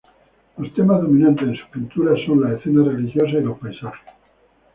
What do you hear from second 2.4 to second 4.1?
las escenas religiosas y los paisajes.